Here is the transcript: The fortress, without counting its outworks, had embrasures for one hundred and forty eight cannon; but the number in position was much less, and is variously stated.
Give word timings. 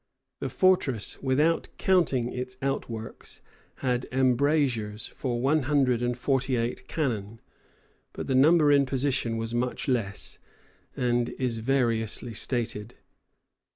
The 0.39 0.49
fortress, 0.49 1.21
without 1.21 1.69
counting 1.77 2.33
its 2.33 2.57
outworks, 2.63 3.39
had 3.85 4.07
embrasures 4.11 5.05
for 5.05 5.39
one 5.39 5.61
hundred 5.69 6.01
and 6.01 6.17
forty 6.17 6.55
eight 6.57 6.87
cannon; 6.87 7.39
but 8.11 8.25
the 8.25 8.33
number 8.33 8.71
in 8.71 8.87
position 8.87 9.37
was 9.37 9.53
much 9.53 9.87
less, 9.87 10.39
and 10.97 11.29
is 11.37 11.59
variously 11.59 12.33
stated. 12.33 12.95